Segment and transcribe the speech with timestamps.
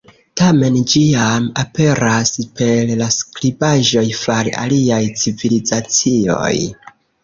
[0.39, 6.55] Tamen ĝi jam aperas per la skribaĵoj far aliaj civilizacioj.